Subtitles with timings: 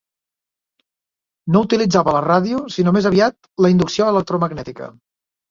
[1.55, 4.91] No utilitzava la ràdio, sinó més aviat la inducció electromagnètica.